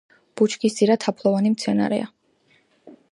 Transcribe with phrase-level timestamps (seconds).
[0.39, 2.11] ბუჩქისძირა თაფლოვანი მცენარეა.